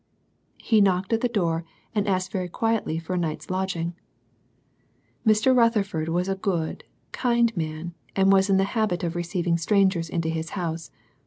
[0.57, 1.63] He knocked at the door,
[1.93, 3.93] and asked very quietly for a night's lodging.
[5.27, 5.55] Mr.
[5.55, 10.09] Rutherford was a good, kind man, and was in the habit of receiv ing strangers
[10.09, 10.89] into his house.